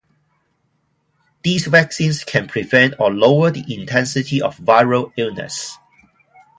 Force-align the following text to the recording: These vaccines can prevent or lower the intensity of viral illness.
These 1.43 1.67
vaccines 1.67 2.23
can 2.23 2.47
prevent 2.47 2.95
or 2.97 3.11
lower 3.13 3.51
the 3.51 3.63
intensity 3.71 4.41
of 4.41 4.57
viral 4.57 5.13
illness. 5.15 5.77